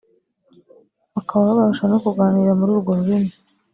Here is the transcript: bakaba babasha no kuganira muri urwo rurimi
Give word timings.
bakaba 1.15 1.41
babasha 1.49 1.85
no 1.91 1.97
kuganira 2.03 2.51
muri 2.59 2.69
urwo 2.75 2.91
rurimi 2.97 3.33